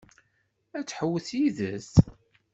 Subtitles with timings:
[0.77, 1.89] Ad tḥewwes yid-s?